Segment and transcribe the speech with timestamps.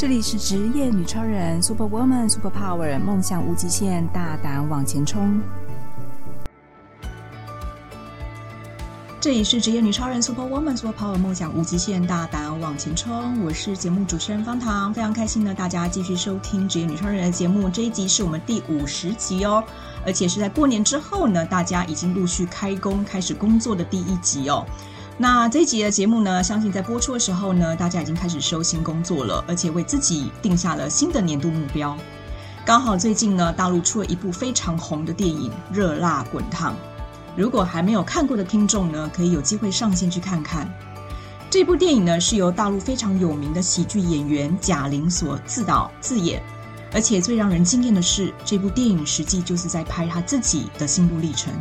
[0.00, 5.38] 这里是职业女超人，Super Woman，Super Power，梦想无极限，大胆往前冲。
[9.20, 13.44] 这里是职业女超人，Super Woman，Super Power，梦想无极限，大胆往前冲。
[13.44, 17.68] 我是节目主持人方糖，非常开心呢，大家继续收听职业女超人的节目。
[17.68, 19.62] 这一集是我们第五十集哦，
[20.06, 24.64] 而且是在过年之后呢，大家已经陆续开工开始工作的第一集哦。
[25.22, 31.94] 那这一集的节目呢，相信在播出的时候呢，大家已经开始收心工作了，而且为自己定下了新的年度目标。
[32.64, 36.72] 刚好最近呢，大陆出了一部非常红的电影《热辣滚烫》，
[37.36, 40.66] 如果还没有看过的听众呢，可以有机会上线去看看。
[41.50, 46.42] 这部电影呢，是由大陆非常有名的喜剧演员贾玲所自导自演，
[46.94, 51.52] 而且最让人惊艳的是，这部电影实际就是在拍她自己的心路历程。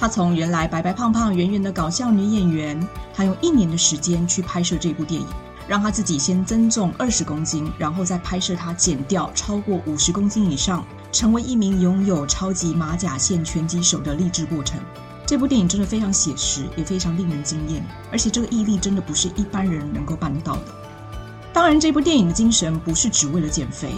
[0.00, 5.26] 她从原来白白胖胖、圆圆的搞笑女演员，她用一年的时间去拍摄这部电影，
[5.68, 14.80] 让她自己先增重二十公斤，然后再拍摄她减掉超过五十公斤以上，成为一名拥有超级马甲线拳击手的励志过程。
[15.26, 20.62] 这部电影真的非常写实，也非常令人惊艳，而且这个毅力真的不是一般人能够办得到的。
[21.52, 23.92] 当然，这部电影的精神不是只为了减肥。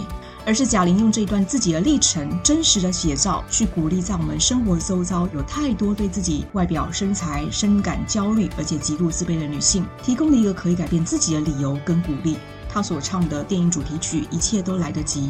[0.45, 12.37] 而是贾玲用这一段自己的历程，真实的写照，去鼓励在我们生活周遭有太多对自己外表身材深感焦虑，而且极度自卑的女性，提供了一个可以改变自己的理由跟鼓励。
[12.67, 15.27] 她所唱的电影主题曲《一切都来得及》，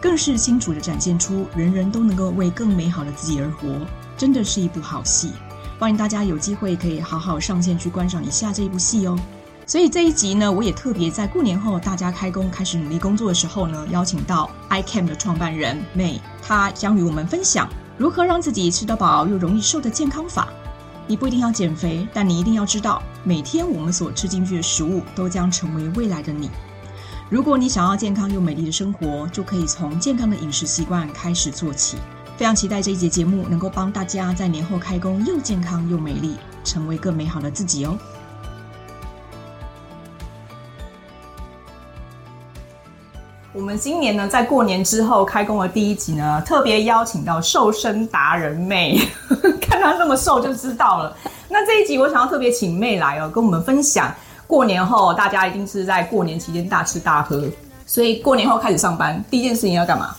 [0.00, 3.84] 更是清楚地展现出人人都能够为更美好的自己而活，
[4.16, 5.32] 真的是一部好戏。
[5.78, 9.18] 欢迎大家有机会可以好好上线去观赏一下这一部戏哦。
[9.64, 20.48] 所以这一集呢，我也特别在过年后大家开工开始努力工作的时候呢，邀请到 ICAM 的创办人 May，她将与我们分享如何让自己吃得饱又容易瘦的健康法。
[21.06, 26.50] 你不一定要减肥，但你一定要知道，每天我们所吃进去的食物都将成为未来的你。
[27.30, 31.96] 如果你想要健康又美丽的生活，就可以从健康的饮食习惯开始做起。
[32.36, 37.96] 非常期待这一节节目能够帮大家在年后开工又健康又美丽，成为更美好的自己哦。
[43.54, 48.98] 我们今年呢，在过年之后开工的第一集呢，特别邀请到瘦身达人妹
[49.60, 51.14] 看她那么瘦就知道了。
[51.50, 54.10] 那这一集我想要特别请妹来哦，跟我们分享
[54.46, 57.44] 过年后大家一定是在过年期间大吃大喝，
[57.84, 60.16] 所以过年后开始上班，第一件事情要干嘛？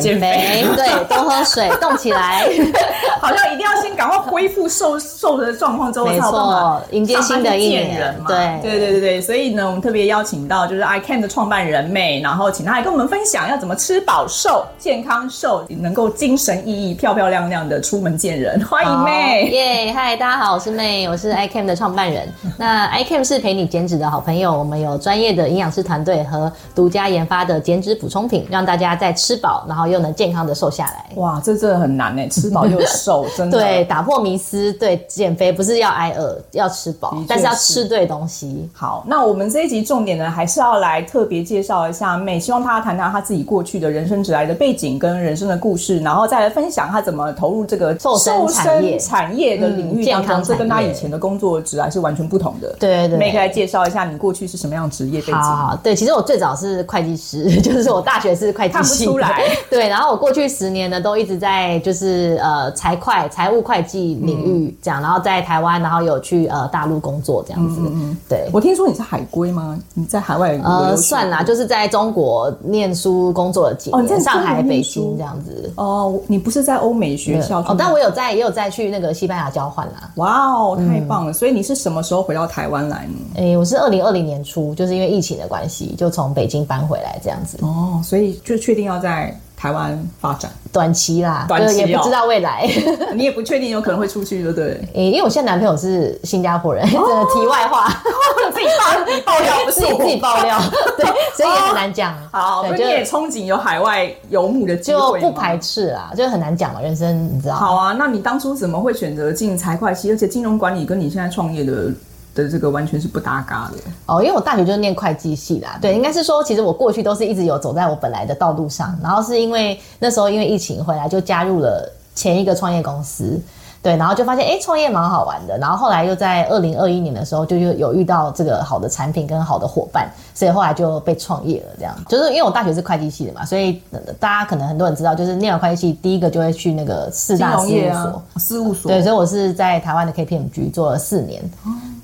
[0.00, 2.46] 减肥，肥 对，多喝水，动起来，
[3.20, 8.26] 好像一定要先赶快恢复瘦瘦的状况之后，没错，迎接新的一年嘛。
[8.28, 18.64] 对，对对对对，所以呢，我们特别邀请到就是 I Can 的创办人 May，然后请他来跟我们分享要怎么吃饱瘦、健康瘦，能够精神奕奕、漂漂亮亮的出门见人。
[18.64, 22.32] 欢迎 May，耶，嗨，大家好，我是 May，我是 I Can 的创办人。
[22.58, 31.06] 那 ICAM 是陪你减脂的好朋友，我们有专业的营养师团队和独家研发的减脂补充品，让大家在吃饱，然后又能健康的瘦下来。
[31.16, 33.58] 哇，这真的很难哎， 吃饱又瘦，真的。
[33.58, 34.72] 对，打破迷思。
[34.74, 38.68] 对，减肥不是要挨饿，要吃饱，但是要吃对东西。
[38.72, 52.74] 好，那我们这一集重点呢，还是要来特别介绍一下 May，希望她谈谈她自己过去的人生职来的背景跟人生的故事，然后再来分享她怎么投入这个瘦身产业产业的领域当中，健康，这跟她以前的工作职来是完全不同的。
[52.78, 55.34] 对对对，May 可以来介绍一下你过去是什么样的职业背景？
[55.34, 59.04] 好，好，对，其实我最早是会计师， 就是我大学是会计系。
[59.04, 59.42] 看不出来。
[59.68, 60.12] 对，然后。
[60.12, 67.80] 我过去十年呢，都一直在就是呃财会、财务会计领域这样，然后在台湾，然后有去呃大陆工作这样子。
[67.80, 68.46] 嗯嗯，对。
[68.52, 69.78] 我听说你是海归吗？
[69.94, 75.72] 你在海外呃算啦，就是在中国念书工作了几年，哦、在上海、北京这样子。
[75.76, 77.60] 哦，你不是在欧美学校？
[77.60, 80.10] 哦，但我有在也有在去那个西班牙交换啦。
[80.16, 81.32] 哇哦，太棒了！
[81.32, 83.14] 嗯、所以你是什么时候回到台湾来呢？
[83.36, 87.56] 哎，我是二零二零年初，就是因为疫情的关系，就从北京搬回来这样子。
[87.62, 89.34] 哦，所以就确定要在。
[89.62, 92.68] 台湾发展短期啦，短期、喔、也不知道未来，
[93.14, 94.88] 你也不确定有可能会出去，对不对？
[94.92, 97.88] 因为我现在男朋友是新加坡人，真题外话，
[98.52, 100.58] 自己爆自己爆料，不是 自己自己爆料，
[100.96, 101.06] 对，
[101.36, 102.12] 所以也很难讲。
[102.32, 107.54] 好，所以你也憧憬有海外游牧的机会，就不排斥啊，就很难讲嘛，人生你知道？
[107.54, 111.88] 好啊，那你当初怎么会选择进财会系，而且金融管理跟你现在创业的？
[112.34, 113.78] 的这个完全是不搭嘎的。
[114.06, 123.40] 哦，因为我大学就是念会计系啦，对，应该是说，其实我过去都是一直有走在我本来的道路上，然后是因为那时候因为疫情回来就加入了前一个创业公司。
[123.82, 125.58] 对，然后就发现，哎，创业蛮好玩的。
[125.58, 131.74] 然后后来又在二零二一年的时候，就又有遇到这个好的产品跟好的伙伴，所以后来就被创业了。
[131.76, 133.82] 这样，就是因为我大学是会计系的嘛，所以
[134.20, 137.98] 大家可能很多人知道，就是念完会计系，第一个就会去那个四大事务所。
[137.98, 138.88] 啊、事务所。
[138.88, 141.42] 对，所以我是在台湾的 KPMG 做了四年。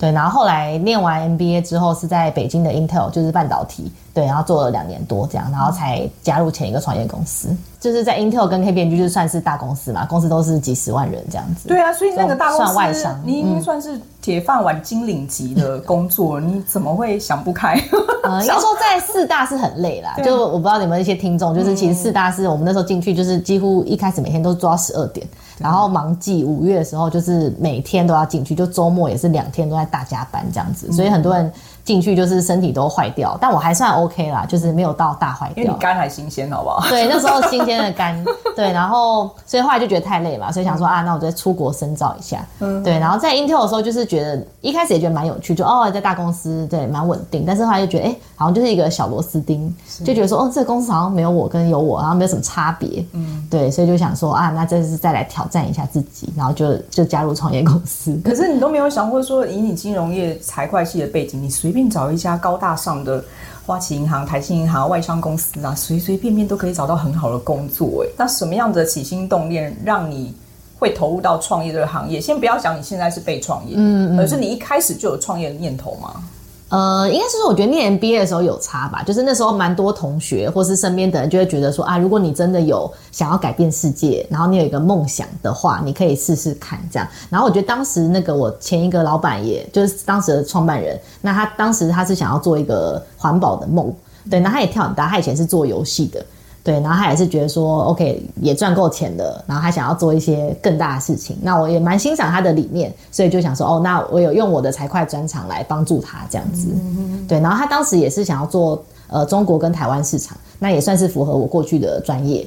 [0.01, 3.93] 对，然后后来念完 MBA 之后，是在北京的 Intel，就是半导体。
[4.19, 7.49] 对，然后做了两年多这样，然后才加入前一个创业公司。
[7.79, 11.69] 就是在 Intel 跟 KPMG 就算是大公司嘛，公司都是几十万人这样子。
[11.69, 17.81] 对啊，所以那个大公司算外商，你已经算是铁饭碗金领级的工作，嗯、你怎么会想不开？
[18.25, 20.17] 呃，应该说在四大是很累啦。
[20.25, 25.25] 就我不知道你们一些听众，就是其实四大是我们那时候进去，就是几乎一开始每天都做到十二点，
[25.59, 31.53] 然后忙季五月的时候，就是每天都要进去，就周末也是两天都在大加班这样子，所以很多人。
[31.89, 35.65] 进去就是身体都坏掉，但我还算 OK 啦，就是没有到大坏掉。
[35.65, 36.87] 因为你肝还新鲜，好不好？
[36.91, 38.23] 对，那时候新鲜的肝，
[38.55, 42.45] 对，然后所以后来就觉得太累嘛，所以想说啊，那我再出国深造一下。
[42.59, 49.75] 嗯，对，然后在 Intel 的时候，就是觉得一开始也觉得蛮有趣，就哦，在大公司，对，蛮稳定，但是后来就觉得哎、欸，好像就是一个小螺丝钉，
[50.05, 53.03] 就觉得说哦，这个公司好像没有我跟有我，然后没有什么差别。
[53.13, 58.21] 嗯，对，所以就想说啊，那这次再来挑战一下自己，然后就就加入创业公司。
[58.23, 63.23] 可是你都没有想过说，以你金融业财会系的背景，你随便找一家高大上的
[63.67, 68.03] 花旗银行、台新银行、外商公司啊，随随便便都可以找到很好的工作。
[68.03, 70.35] 哎，那什么样的起心动念让你
[70.79, 72.19] 会投入到创业这个行业？
[72.19, 76.23] 先不要讲你现在是被创业，嗯，嗯，而是你一开始就有创业的念头吗？
[76.71, 87.09] 呃，应该是说，我觉得念 MBA 的时候有差吧，就是那时候蛮多同学或是身边的人就会觉得说啊，如果你真的有想要改变世界，然后你有一个梦想的话，你可以试试看这样。
[87.31, 93.91] 然后我觉得当时那个我前一个老板，也就是当时的创办人，那他当时他是想要做一个环保的梦，
[94.31, 96.23] 对，那他也跳很大，他以前是做游戏的。
[96.69, 101.35] 对，然后他也是觉得说，OK，也赚够钱了，然后他想要做一些更大的事情。
[101.41, 106.69] 那我也蛮欣赏他的理念，所以就想说，哦，那我有用我的财会专长来帮助他这样子。
[106.75, 112.47] 嗯、对，然后他当时也是想要做呃中国跟台湾市场，那也算是符合我过去的专业。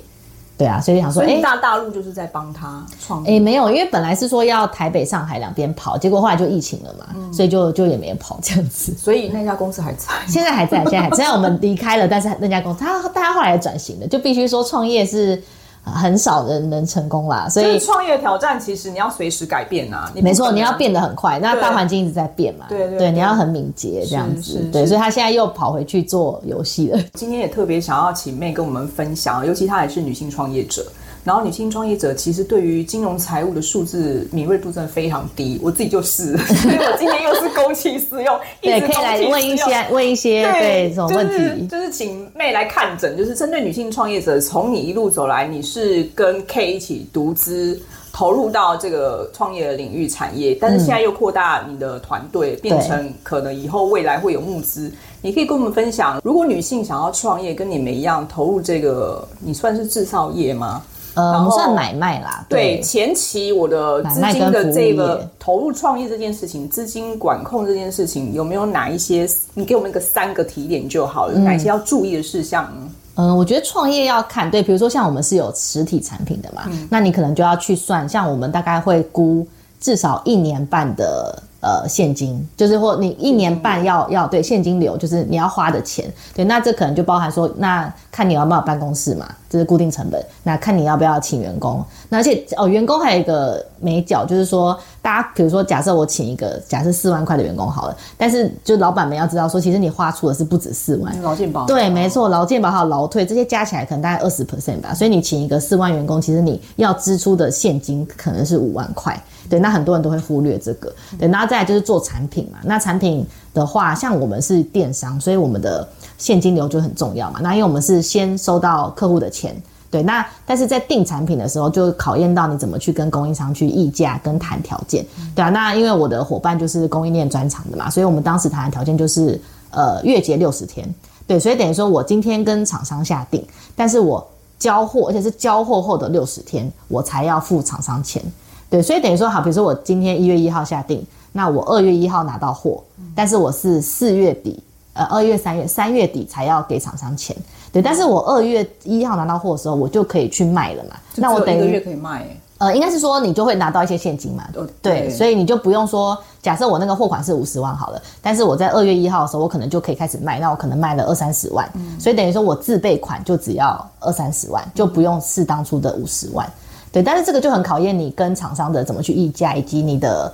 [0.61, 3.35] 对啊，所以想说，哎，大大陆就是在帮他创业。
[3.35, 8.93] 哎，没有，因为本来是说要台北、上海两边跑，结果后来就疫情了嘛，嗯、所以就就也没有跑这样子。
[8.93, 11.15] 所以那家公司还在，现在还在，现在还在。
[11.15, 15.41] 虽然我们离开了，但是那家公司，他大家后来也转型了，就必须说创业是。
[15.83, 20.11] 很少人能成功啦，所以创业挑战其实你要随时改变啊。
[20.15, 22.65] 没错，你要变得很快，那大环境一直在变嘛。
[22.69, 24.59] 对对，你要很敏捷这样子。
[24.71, 26.99] 对，所以他现在又跑回去做游戏了。
[27.13, 30.85] 今天也特别想要请妹跟我们分享，尤其她也是女性创业者。
[31.23, 47.79] 然后女性创业者其实对于金融财务的数字敏锐度真的非常低，我自己就是， 所以我今天又是公器私用，对，可以来问一些问一些对，对这种问题，就是，就是请妹来看诊，就是针对女性创业者，从你一路走来，你是跟 K 一起独资
[48.11, 54.91] 投入到这个创业的领域产业，但是现在又扩大你的团队，变成可能以后未来会有募资，
[55.21, 60.83] 你可以跟我们分享，如果女性想要创业，跟你们一样投入这个，你算是制造业吗？
[61.13, 62.45] 呃，不算买卖啦。
[62.47, 69.27] 对，对前期我的资金的这个投入创业这件事情，资金管控这件事情，有没有哪一些？
[69.53, 71.33] 你给我们一个三个提点就好了。
[71.35, 72.89] 嗯、哪一些要注意的事项呢？
[73.15, 79.45] 嗯、呃，我觉得创业要看，对，比如说像我们是有实体产品的嘛，嗯、那你可能就要去算，像我们大概会估
[79.79, 81.41] 至少一年半的。
[81.61, 90.19] 呃，现金就是或你一年半要要对现金流，就是你要花的钱，对，那这可能就包含说，那看你要不要办公室嘛，这是固定成本。
[90.41, 101.67] 那看你要不要请员工，那而且哦，员工还有一个眉角，就是说，大家比如说，假设我请一个假设四万块的员工好了，但是就老板们要知道说，其实你花出的是不止四万，劳健保。
[101.67, 109.15] 对，没错，劳健保还有劳退这些加起来可能大概二十 percent 吧，所以你请一个四万员工，其实你要支出的现金可能是五万块。
[109.51, 110.89] 对，那很多人都会忽略这个。
[111.19, 112.59] 对，然后再来就是做产品嘛。
[112.63, 115.85] 那产品的话，像我们是电商，所以我们的
[116.17, 117.41] 现金流就很重要嘛。
[117.43, 119.53] 那因为我们是先收到客户的钱，
[119.89, 120.01] 对。
[120.03, 125.05] 那但是在订产品的时候，就考验到你怎么去跟供应商去议价跟谈条件，
[125.35, 125.49] 对啊。
[125.49, 129.37] 那因为我的伙伴就是供应链专长的嘛，所以我们当时谈的条件就是
[129.71, 130.87] 呃月结六十天，
[131.27, 131.37] 对。
[131.37, 134.25] 所以等于说我今天跟厂商下订，但是我
[134.57, 138.23] 交货，而且是交货后的六十天，我才要付厂商钱。
[138.71, 142.81] 对，所以等于说好，比如说我今天一月一号下定，那我二月一号拿到货，
[143.13, 144.63] 但是我是四月底，
[144.93, 147.35] 呃，二月、三月、三月底才要给厂商钱。
[147.73, 150.95] 对，但是我二月一号拿到货的时候，我就可以去卖了嘛。
[151.15, 152.25] 那我等于一个月可以卖。
[152.59, 154.47] 呃，应该是说你就会拿到一些现金嘛。
[154.53, 166.47] 对，对，所以你就不用说，假设我那个货款是五十万好了，但是我在二月一号的时候，我可能就可以开始卖，那我可能卖了二三十万，嗯，所以等于说我自备款就只要二三十万，就不用是当初的五十万。
[166.91, 170.33] 对，但是这个就很考验你跟厂商的怎么去议价，以及你的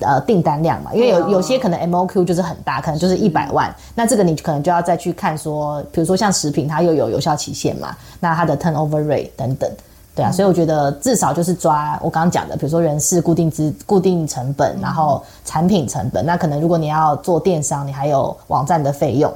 [0.00, 0.94] 呃订单量嘛。
[0.94, 9.70] 因为有有些可能 MOQ 就是很大，可能就是一百万，那这个你可能就要再去看说，比如说像食品，它又有有效期限嘛，那它的 turnover rate 等等，
[10.14, 19.30] 对啊，所以我觉得至少就是抓我刚刚讲的，比如说人事固定资、固定成本，然后产品成本，那可能如果你要做电商，你还有网站的费用。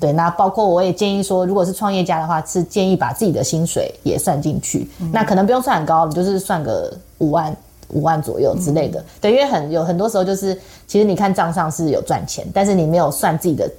[0.00, 4.88] 对，那包括我也建议说，如果是创业家的话，是建议把自己的薪水也算进去。
[5.00, 7.56] 嗯、那可能不用算很高，你就是算个五万
[7.88, 9.00] 五万左右之类的。
[9.00, 13.70] 嗯、对，因为很有很多时候就是，其实你看账上是有赚钱，但是你没有算自己的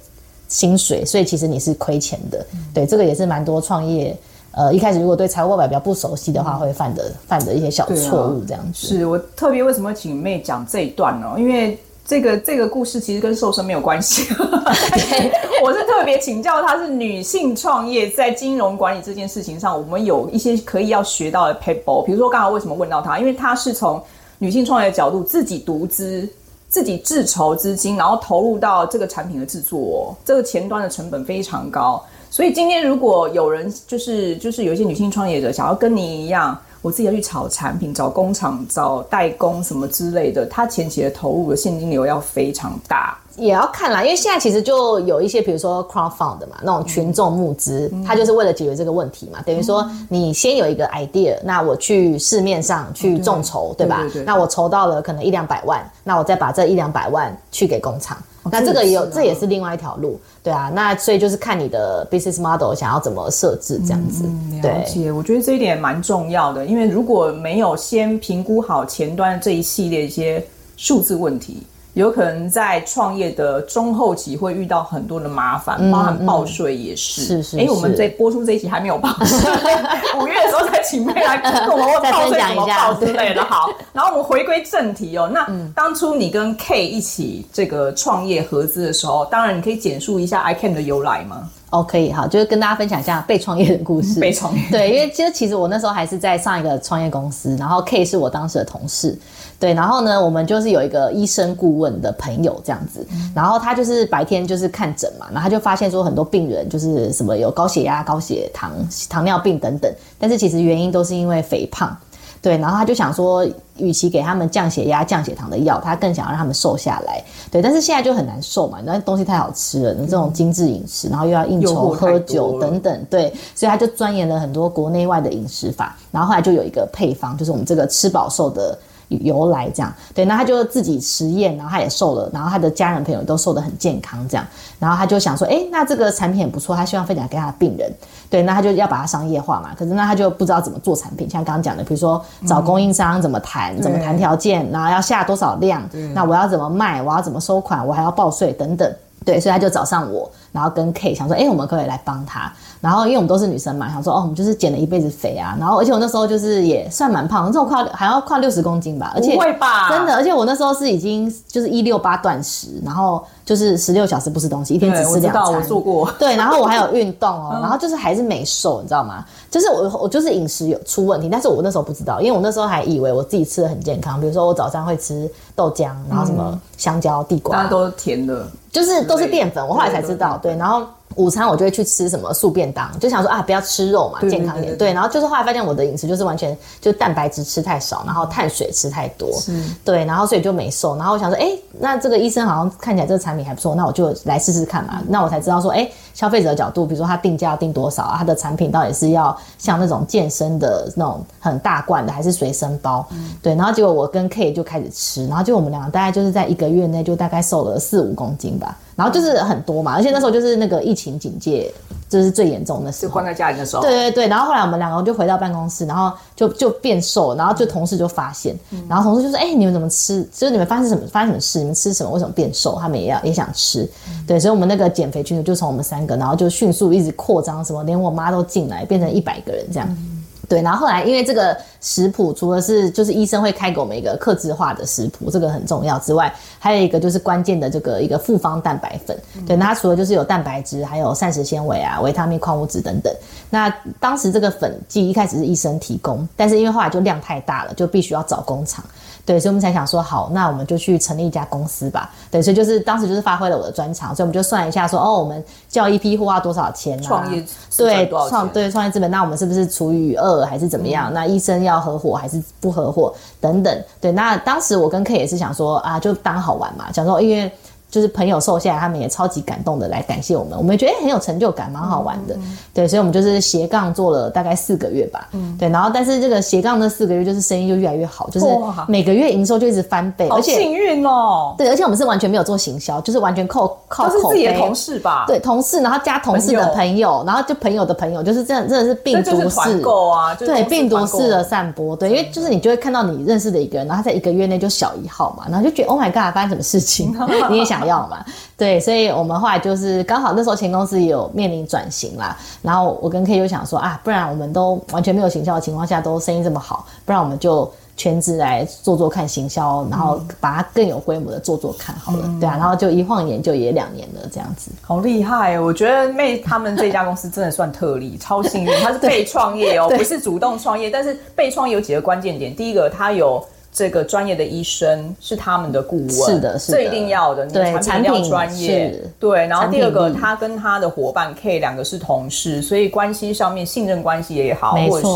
[0.48, 2.44] 薪水，所以其实你是亏钱的。
[2.52, 4.16] 嗯、对，这个也是蛮多创业。
[4.52, 8.86] 呃，一开始如果对财务报表比较不熟悉的话，会犯的犯的一些小错误，这样子。
[8.86, 11.34] 是我特别为什么请妹讲这一段呢？
[11.36, 14.32] 因为这个这个故事其实跟瘦身没有关系。
[14.32, 15.32] 对，
[15.62, 22.04] 我是特别请教，她是女性创业在金融管理这件事情上，我们有一些可以要学到的 paper。
[22.04, 23.18] 比如说，刚刚为什么问到她？
[23.18, 24.00] 因为她是从
[24.38, 26.28] 女性创业的角度，自己独资，
[26.68, 32.00] 自己自筹资金，然后投入到这个产品的制作，这个前端的成本非常高。
[32.30, 43.18] 所以今天如果有人就是就是有一些女性创业者想要跟你一样，我自己要去炒产品、找工厂、找代工什么之类的，他前期的投入的现金流要非常大。
[43.34, 49.40] 也要看啦，因为现在其实就有一些，比如说 crowdfund 嘛，那种群众募资，嗯、它就是为了解决这个问题嘛。
[49.40, 54.02] 嗯、等于说你先有一个 idea，那我去市面上去众筹，对，对吧？
[54.02, 58.16] 对对对，那我筹到了可能一两百万，那我再把这一两百万去给工厂。
[58.44, 60.70] 哦、那这个也有，这也是另外一条路，对啊。
[60.72, 64.22] 那所以就是看你的 business model 想要怎么设置这样子。
[64.26, 70.40] 嗯、了解，我觉得这一点蛮重要的，因为如果没有先评估好前端这一系列一些
[70.76, 71.64] 数字问题。
[71.96, 77.22] 有可能在创业的中后期会遇到很多的麻烦，嗯、包含报税也是。
[77.22, 77.56] 是是。
[77.56, 79.50] 哎、欸，我们这播出这一期还没有报税，
[80.20, 83.42] 五月的时候再请妹来跟我们报税怎么报之类的。
[83.44, 85.26] 好， 然后我们回归正题哦。
[85.32, 91.48] 那当初你跟 K 一起这个创业合资的时候，当然你可以简述一下 iCAMP 的由来吗？
[91.70, 94.18] 哦，可以，好，就是跟大家分享一下被创业的故事。
[94.20, 94.62] 被创业。
[94.70, 99.18] 对，因为其实其实我那时候还是在上一个创业公司，然后 K 是我当时的同事。
[99.58, 108.70] 对，然后呢，我们就是有一个医生顾问的朋友这样子，然后他就是白天就是看诊嘛，然后他就发现说很多病人就是什么有高血压、高血糖、
[109.08, 111.96] 糖尿病等等，但是其实原因都是因为肥胖。
[112.40, 117.22] 对，然后他就想说，与其给他们降血压、降血糖的药，他更想要让他们瘦下来。
[117.50, 128.78] 对，但是现在就很难瘦嘛，那东西太好吃了，你这种精致饮食，然后又要应酬、喝酒等等，对，所以他就钻研了很多国内外的饮食法，然后后来就有一个配方，就是我们这个吃饱瘦的。
[129.08, 134.44] 由来这样，对，那他就自己实验，然后他也瘦了，然后他的家人朋友都瘦得很健康这样，
[134.78, 137.92] 然后他就想说，哎，那这个产品也不错，他希望分享给他的病人，
[138.28, 145.82] 对，那他就要把它商业化嘛，可是那他就不知道怎么做产品，像刚刚讲的，比如说找供应商怎么谈，嗯、怎么谈条件，然后要下多少量，
[146.12, 148.92] 那我要怎么卖，我要怎么收款，我还要报税等等，
[149.24, 152.52] 对，所以他就找上我，然后跟 K 想说，哎，我们可不可以来帮他？
[152.86, 155.56] 然后因为我们都是女生嘛，想说哦，我们就是减了一辈子肥啊。
[155.58, 159.10] 然后而且我那时候就是也算蛮胖，那时候快还要快六十公斤吧。
[159.12, 159.88] 而且不会吧？
[159.90, 165.42] 真的，而且我那时候是已经就是一六八断食，然后就是十六小时不吃东西，一天只吃两餐。
[165.42, 166.08] 我知道，我做过。
[166.16, 169.24] 对，然后我还有运动哦，然后就是还是没瘦，你知道吗？
[169.50, 179.66] 就是我我就是饮食有出问题，但是我那时候不知道，因为我那时候还以为我自己吃的很健康，比如说我早上会吃豆浆，然后什么香蕉、地瓜，大家都是甜的，就是都是淀粉。
[179.66, 180.84] 我后来才知道，对，然后。
[181.16, 184.76] 午餐我就会去吃什么素便当，就想说啊，不要吃肉嘛，健康一点。
[184.76, 189.52] 对，然后就是后来发现我的饮食就是完全就蛋白质吃太少，然后碳水吃太多，是
[189.84, 190.96] 对，然后所以就没瘦。
[190.96, 195.02] 然后我想说，哎，那这个医生好像看起来这个产品还不错，那我就来试试看嘛。
[195.08, 198.16] 那我才知道说，哎，消费者的角度，比如说他定价要定多少啊？
[198.18, 203.06] 他的产品到底是要像那种健身的那种很大罐的，还是随身包？
[203.12, 208.76] 嗯、对，然后结果我跟 K 就开始吃，然后就我们两个大概就是在一个月内就大概瘦了四五公斤吧。
[208.96, 211.70] 然后就是很多嘛，而且那时候就是那个疫情警戒，
[212.08, 213.82] 就是最严重的时候，就关在家里的时候。
[213.82, 220.26] 对对对，然后后来我们两个就回到办公室，然后就就变瘦，然后就同事就发现，嗯、然后同事就说：“哎，你们怎么吃？
[220.32, 221.06] 就是你们发生什么？
[221.08, 221.58] 发生什么事？
[221.58, 222.10] 你们吃什么？
[222.10, 222.78] 为什么变瘦？
[222.80, 223.82] 他们也要也想吃。
[224.08, 229.86] 嗯”对，所以我们那个减肥群组就从我们三个，然后就迅速一直扩张，什么连我妈都进来，变成一百个人这样。
[229.90, 230.15] 嗯
[230.48, 239.16] 对，然后后来因为这个食谱，除了是就是医生会开给我们一个克制化的食谱，这个很重要之外，还有一个就是关键的这个一个复方蛋白粉。
[239.46, 243.12] 对，那它除了就是有蛋白质，还有膳食纤维啊、维他命、矿物质等等。
[243.50, 243.68] 那
[244.00, 248.84] 当时这个粉剂一开始是医生提供，但是因为后来就量太大了，就必须要找工厂。
[249.26, 252.10] 对，所以我们才想说，好，那我们就去成立一家公司吧。
[252.30, 257.02] 对，所以就是当时就是发挥了我的专长，所以我们就算一下说，哦，我们叫一批货要多少钱啊？
[257.02, 257.44] 创业
[257.76, 261.12] 对创对创业资本，那我们是不是除以二还是怎么样？
[261.12, 263.84] 嗯、那医生要合伙还是不合伙等等？
[264.00, 267.52] 对，那当时我跟 K 也是想说啊，就当好玩嘛，想说因为。
[267.90, 272.34] 就是朋友瘦下来，他们也超级感动的来感谢我们，我们也觉得很有成就感，蛮好玩的。
[272.34, 275.28] 嗯嗯、对，所以我们就是斜杠做了大概四个月吧。
[275.32, 278.46] 嗯，对，然后但是这个斜杠这四个月就是生意就越来越好，就是
[278.88, 281.54] 每个月营收就一直翻倍，而且幸运哦。
[281.56, 284.16] 对，而且我们是完全没有做行销，就是完全靠靠口碑。
[284.16, 285.24] 都是自己的同事吧？
[285.26, 291.96] 对，同事，然后加同事的朋友，然后就朋友的朋友，就是这样，真的是病毒式购啊，对，病毒式的散播。
[291.96, 297.16] 对，因为就是你就会看到你认识的一个人，然后他在一个月内就小一号嘛，然后就觉得 Oh my God，发生什么事情？
[297.48, 298.24] 你也想要嘛？
[298.56, 315.58] 对，所以我们后来就是刚好那时候前公司也有面临转型啦，然后我跟 K 就想说啊，不然我们都完全没有行销的情况下都生意这么好，不然我们就全职来做做看行销，然后把它更有规模的做做看好了，嗯、对啊，然后就一晃眼就也两年了这样子，好厉害！
[315.58, 323.44] 我觉得妹他们这家公司真的算特例，超幸运，他是被创业哦， 不是主动创业，但是被创业有几个关键点，第一个他有。
[323.76, 327.44] 这个专业的医生是他们的顾问，是的，是的，这一定要的。
[327.44, 329.46] 对，产品要专业，对。
[329.46, 335.14] 然后第二个，他跟他的伙伴 K 两个是同事，所以关系上面信任关系也好，或者是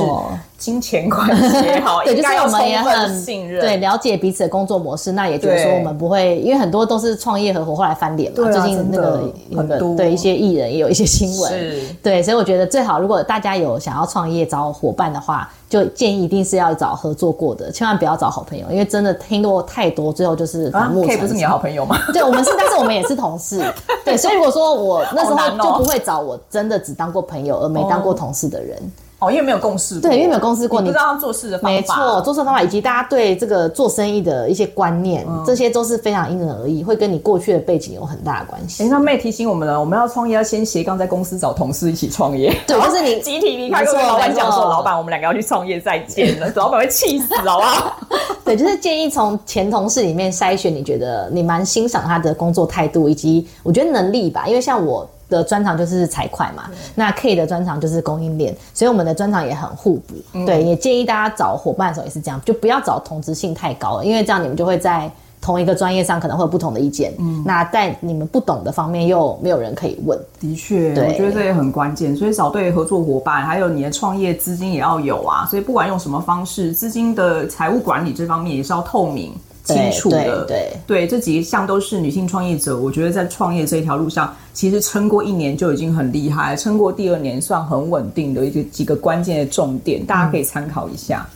[0.61, 5.11] 金钱关系也 好，对，就是我们也很信任，对，了解彼此的工作模式。
[5.13, 8.53] 那也就是说，我们不会，因为很多都是创业合伙后来翻脸嘛。
[8.53, 15.51] 最近那个很多对一些艺人也有一些新闻，是，对，所以我觉得最好，如果大家有想要创业找伙伴的话。
[15.71, 21.15] 就建议一定是要找合作过的，千万不要找好朋友，因为真的听过太多，最后就是反目成仇。
[21.15, 21.97] K 不是你的好朋友吗？
[22.13, 23.63] 对，我们是，但是我们也是同事。
[24.05, 28.77] 对，所以如果说我那时候就不会找我真的只当过朋友而没当过同事的人。
[28.79, 28.91] 哦，
[29.29, 38.85] 因为没有共识过，对，因为没有共识过，你不知道他做事的方法，没错，做事的方法以及大家对这个做生意的一些观念，嗯、这些都是非常因人而异，会跟你过去的背景有很大的关系。
[38.85, 47.97] 哎、欸，那妹提醒我们了，我们要创业要先斜杠在公司找同事一起创业，对，就是你 集体离开，跟老板讲说，老板，我们两个要去创业，再见了，老板会气死，好不好？
[48.45, 55.09] 对，就是建议从前同事里面筛选，你觉得你蛮欣赏他的工作态度以及我觉得能力吧，因为像我。
[55.31, 60.15] 的专长就是财会嘛，对那 K 的专长就是供应链，所以我们的专长也很互补。
[60.35, 65.11] 嗯、对，也建议大家找伙伴的时候也是这样，就不要找同质性太高了，因为这样你们就会在
[65.41, 67.15] 同一个专业上可能会有不同的意见。
[67.19, 70.19] 嗯，那在你们不懂的方面又没有人可以问。
[70.39, 75.47] 的确，对我觉得这也很关键，所以找对合作伙伴，还有你的创业资金也要有啊。
[75.49, 79.33] 所以不管用什么方式，资金的财务管理这方面也是要透明。
[79.65, 82.79] 清楚的，对对，对，这几项都是女性创业者。
[82.79, 91.29] 我觉得在创业这一条路上，其实撑过一年就已经很厉害，撑过第二年算很稳定的一个几个关键的重点，大家可以参考一下。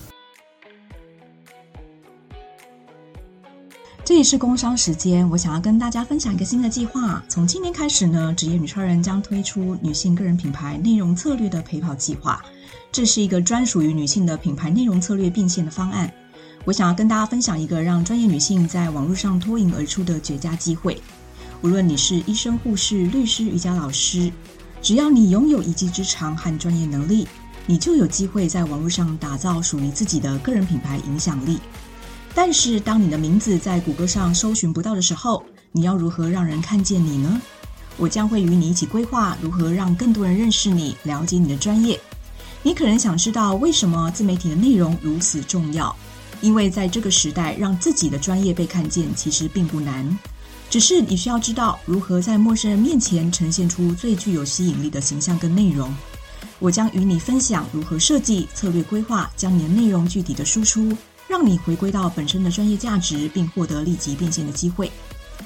[4.07, 7.25] 这里是工商时间，我想要跟大家分享一个新的计划。
[7.27, 12.43] 从今年开始呢，职业女超人将推出女性个人品牌内容策略的陪跑计划。
[12.93, 16.13] 这是一个专属于女性的品牌内容策略变现的方案。
[16.65, 20.99] 我想要跟大家分享一个让专业女性在网络上脱颖而出的绝佳机会。
[21.61, 24.33] 无论你是医生、护士、律师、瑜伽老师，
[24.81, 27.29] 只要你拥有一技之长和专业能力，
[27.67, 31.59] 你就有机会在网络上打造属于自己的个人品牌影响力。
[32.35, 37.41] 但是，当你的名字在谷歌上搜寻不到的时候，你要如何让人看见你呢？
[37.99, 42.01] 我将会与你一起规划如何让更多人认识你、了解你的专业。
[42.63, 45.95] 你可能想知道为什么自媒体的内容如此重要？
[46.45, 50.19] 因为在这个时代，让自己的专业被看见其实并不难，
[50.69, 55.91] 只是你需要知道如何在陌生人面前呈现出最具有吸引力的形象跟内容。
[56.59, 60.95] 我将与你分享如何设计策略规划，将你的内容具体的输出，
[61.27, 64.93] 让你回归到本身的专业价值，并获得立即变现的机会。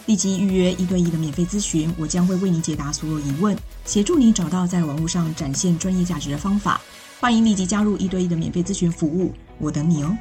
[0.06, 6.80] 立即预约一对一的免费咨询，我将会为你解答所有疑问，协助你找到在网络上展现专业价值的方法。
[7.20, 10.16] 欢迎立即加入一对一的免费咨询服务，我等你哦。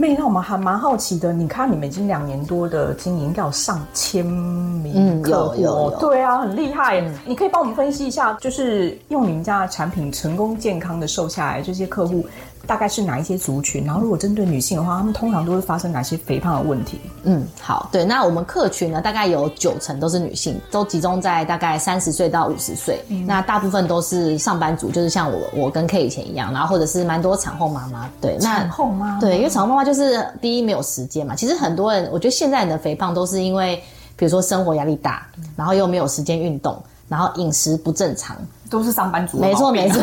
[0.00, 1.30] 妹，那我们还蛮好奇的。
[1.30, 7.02] 你看，你们已经两年多的经营，应该有上千名客户，对啊，很厉害。
[7.02, 12.24] 嗯、你可以帮我们分析一下，就是用你们家的产品成功健康的瘦下来这些客户。
[12.66, 13.84] 大概是哪一些族群？
[13.84, 17.00] 然后如果针对女性的话，她们通常都会发生哪些肥胖的问题？
[17.24, 23.02] 嗯，好，对，那我们客群呢，大概有九成都是女性，都集中在大概三十岁到五十岁。
[23.08, 28.08] 嗯、那大部分都是上班族，就是像我，我跟 K 以前一样，然后或者是蛮多产后妈妈。
[28.20, 31.34] 对，那产后妈妈，对，因为产后妈妈就是第一没有时间嘛。
[31.34, 33.82] 其实很多人，我觉得现在人的肥胖都是因为，
[34.16, 38.36] 比如说生活压力大，然后又没有时间运动，然后饮食不正常，
[38.70, 39.38] 都是上班族。
[39.38, 40.00] 没错，没错。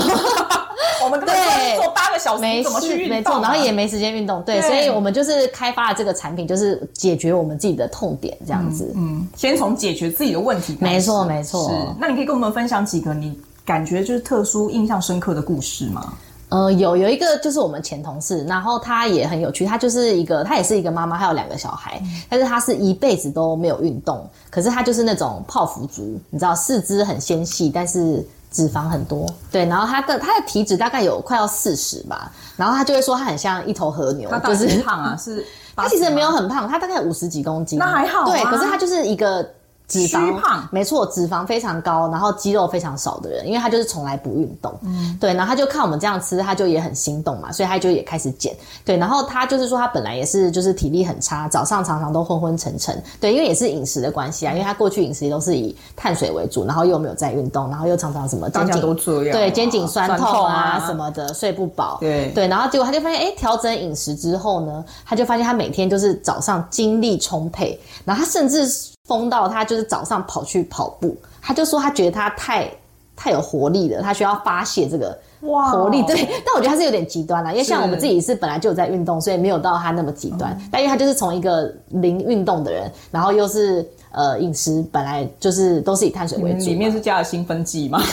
[1.07, 8.91] 我们对做八个小时，没怎么去运动，没错，然后也没时间运动，对，对所以我们就是开发了这个产品，就是解决我们自己的痛点，这样子。
[8.95, 10.77] 嗯，嗯，先从解决自己的问题。
[10.81, 11.69] 没错，没错。
[11.69, 16.13] 是，那你可以跟我们分享几个你感觉就是特殊、印象深刻的故事吗？
[16.49, 39.47] 呃，有有一个就是我们前同事，然后她也很有趣，她就是一个，她也是一个妈妈，他有两个小孩，嗯、但是她是一辈子都没有运动，可是她就是那种泡芙族，你知道，四肢很纤细，但是脂肪很多，对，然后他的他的体脂大概有快要四十吧，然后他就会说他很像一头和牛，他就是胖啊，是他其实没有很胖，他大概五十几公斤，那还好，对，可是他就是一个。
[39.87, 60.83] 脂肪胖，没错，脂肪非常高，然后肌肉非常少的人，因为他就是从来不运动，嗯，对，然后他就看我们这样吃，他就也很心动嘛，所以他就也开始减，对，然后他就是说他本来也是就是体力很差，早上常常都昏昏沉沉，对，因为也是饮食的关系啊，因为他过去饮食也都是以碳水为主，然后又没有在运动，然后又常常什么肩颈都这样，对，肩颈酸痛啊，啊。
[60.85, 62.29] 什么的，睡不饱，对。
[62.35, 68.69] 对，然后结果他就发现，哎，调整饮食之后呢，他就发现他每天就是早上精力充沛，然后他甚至。
[69.07, 72.69] 疯到他就是早上跑去跑步，他就说他觉得他太
[73.15, 76.01] 太有活力了，他需要发泄这个活力。
[76.01, 76.07] Wow.
[76.07, 80.51] 对， 但我觉得他是有点极端了，因为像我们自己是本来就有在运动，所以没有到他那么极端。
[80.59, 87.99] 嗯、但因为他就是从一个零运动的人，然后又是呃饮食本来就是都是以碳水为主，里面是加了兴奋剂吗？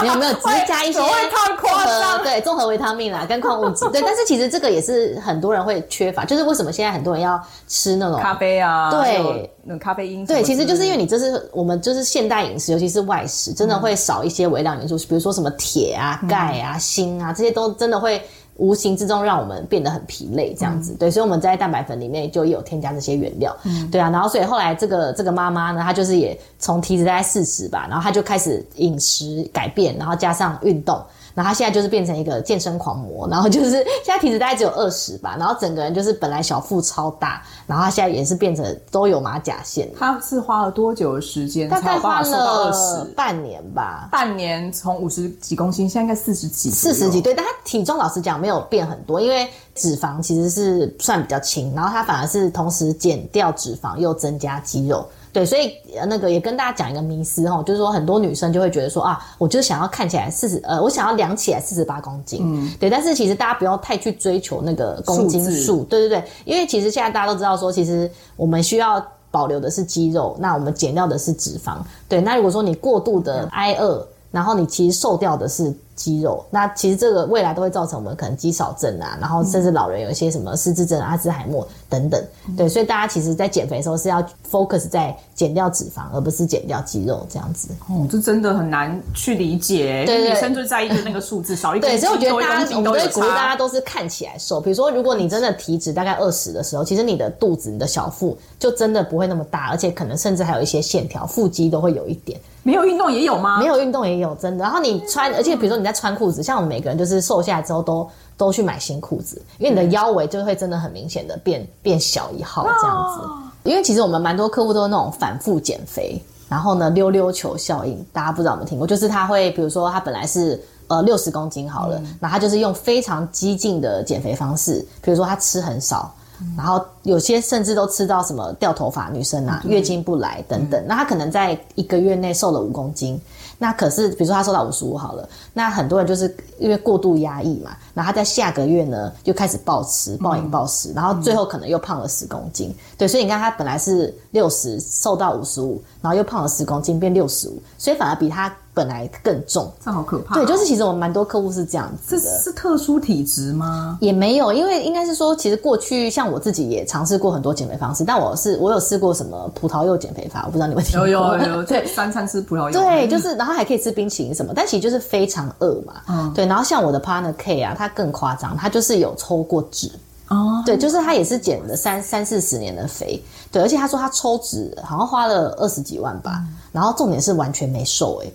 [0.00, 0.98] 没有没有，只是加一些
[1.60, 3.86] 综合对综合维他命啦，跟矿物质。
[3.90, 7.38] 对，但是其实这个也是很多人会缺乏，就是为什么现在很多人要
[7.68, 10.24] 吃那种咖啡啊，对，那咖啡因。
[10.26, 18.20] 对，其实就是因为你这是我们就是现代饮食，尤其是外食，真的会少一些微量元素，比如说什么铁啊、钙啊、锌啊，这些都真的会。
[18.56, 31.02] 无形之中让我们变得很疲累，这样子、嗯、对，所以我们在蛋白粉里面就有添加这些原料，嗯、对啊，然后所以后来这个这个妈妈呢，她就是也从体脂大概四十吧，然后她就开始饮食改变，然后加上运动。
[31.34, 33.70] 然后他现在就是变成一个健身狂魔， 然后就是
[34.04, 39.88] 现在体脂大概只有二十吧，然后整个人就是本来小腹超大，然后他现在也是变成都有马甲线。
[39.98, 41.68] 他是花了多久的时间？
[41.68, 44.08] 大概花了半年吧。
[44.10, 46.70] 半年从五十几公斤，现在应该四十几。
[46.70, 55.06] 四十几对，但他体重老实讲没有变很多，因为脂肪其实是算比较轻，然后他反而是同时减掉脂肪又增加肌肉。
[55.32, 55.74] 对，所以
[56.06, 62.90] 那个也跟大家讲一个迷思哈，就是说很多女生就会觉得说啊，我就是想要看起来四十，呃，我想要量起来四十八公斤，嗯，对。
[62.90, 72.20] 但是其实大家不要太去追求那个公斤数，对对对，因为其实现在大家都知道说，其实我们需要保留的是肌肉，那我们减掉的是脂肪，对。
[72.20, 75.74] 那如果说你过度的挨饿，嗯、然后你其实瘦掉的是。
[76.00, 82.18] 肌肉，那其实这个未来都会造成我们可能肌少症啊，然后甚至老人有一些什么失智症、阿兹海默等等。
[82.56, 87.68] 对，所以大家其实，在减肥的时候是要 focus 在减掉脂肪，而不是减掉肌肉这样子。
[87.90, 90.04] 哦，这真的很难去理解。
[90.06, 91.92] 对，对，女生就在意的那个数字少一点。
[91.92, 94.58] 对，所以我觉得大家，我们会鼓励大家都是看起来瘦。
[94.58, 102.40] 比如说，如果你真的体脂大概二十的时候，其实你的肚子、你的小腹就真的不会那么大，而且可能甚至还有一些线条，腹肌都会有一点。
[102.62, 103.58] 没有运动也有吗？
[103.58, 104.62] 没有运动也有，真的。
[104.62, 113.70] 然后你穿，而且比如说你在穿裤子，像我们每个人就是瘦下来之后都都去买新裤子，因为你的腰围就会真的很明显的变变小一号这样子。
[113.70, 118.86] 因为其实我们蛮多客户都是那种反复减肥，然后呢溜溜球效应，大家不知道有没有听过？
[118.86, 126.12] 就是他会比如说他本来是呃六十公斤好了，那、嗯、他就是用非常激进的减肥方式，比如说他吃很少。
[126.56, 130.82] 然后有些甚至都吃到什么掉头发，女生啊，月经不来等等。
[130.88, 133.20] 那他可能在一个月内瘦了五公斤，
[133.62, 142.74] 那可是比如说他瘦到五十五好了，那很多人就是因为过度压抑嘛，然后他在下个月呢又开始暴吃、暴饮暴食，然后最后可能又胖了十公斤。
[142.96, 148.50] 对，所以你看他本来是六十瘦到五十五，然后又胖了十公斤变六十五，所以反而比他。
[148.72, 150.34] 本来更重，这好可怕。
[150.34, 152.22] 对，就是其实我们蛮多客户是这样子的。
[152.22, 153.98] 这是特殊体质吗？
[154.00, 161.08] 也没有，因为应该是说，其实过去像我自己也尝试过很多减肥方式，但我是我有试过什么葡萄柚减肥法，我不知道你们听过。
[161.08, 162.80] 有有有， 对，三餐吃葡萄柚。
[162.80, 165.94] 对，就是然后还可以吃冰淇淋什么，但其实就是非常饿嘛。
[166.08, 166.46] 嗯，对。
[166.46, 169.90] 然后像我的 partner K 啊，他更夸张，他就是有抽过脂。
[170.28, 178.30] 哦，对，就是他也是减了三三四十年的肥，对，而且他说他抽脂好像花了二十几万吧，嗯、然后重点是完全没瘦，哎。